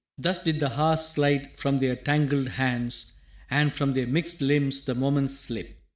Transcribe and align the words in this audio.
Thus 0.17 0.39
did 0.39 0.59
the 0.59 0.79
hours 0.79 1.01
slide 1.01 1.51
from 1.59 1.77
their 1.77 1.95
tangled 1.95 2.47
hands 2.47 3.13
And 3.51 3.71
from 3.71 3.93
their 3.93 4.07
mixed 4.07 4.41
limbs 4.41 4.81
the 4.83 4.95
moments 4.95 5.35
slip. 5.37 5.77